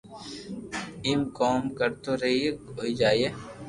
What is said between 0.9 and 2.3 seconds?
ايم ڪوم ڪرتو